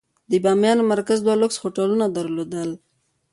د 0.29 0.33
بامیان 0.43 0.79
مرکز 0.91 1.17
دوه 1.21 1.35
لوکس 1.41 1.57
هوټلونه 1.63 2.05
درلودل. 2.15 2.69